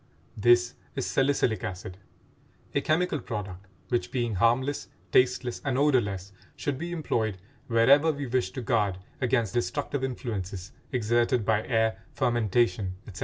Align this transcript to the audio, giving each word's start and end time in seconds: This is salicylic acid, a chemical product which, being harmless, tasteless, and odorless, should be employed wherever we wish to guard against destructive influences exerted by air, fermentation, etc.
This 0.35 0.73
is 0.95 1.05
salicylic 1.05 1.63
acid, 1.63 1.99
a 2.73 2.81
chemical 2.81 3.19
product 3.19 3.67
which, 3.89 4.09
being 4.09 4.33
harmless, 4.33 4.87
tasteless, 5.11 5.61
and 5.63 5.77
odorless, 5.77 6.33
should 6.55 6.79
be 6.79 6.91
employed 6.91 7.37
wherever 7.67 8.11
we 8.11 8.25
wish 8.25 8.49
to 8.53 8.63
guard 8.63 8.97
against 9.21 9.53
destructive 9.53 10.03
influences 10.03 10.71
exerted 10.91 11.45
by 11.45 11.67
air, 11.67 12.01
fermentation, 12.15 12.95
etc. 13.05 13.19